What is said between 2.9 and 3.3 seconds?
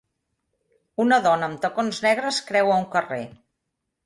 carrer.